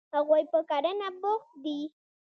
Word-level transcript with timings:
هغوی 0.15 0.43
په 0.51 0.59
کرنه 0.69 1.07
بوخت 1.21 1.49
دي. 1.63 1.79